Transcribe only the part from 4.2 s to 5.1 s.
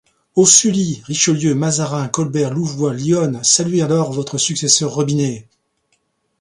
successeur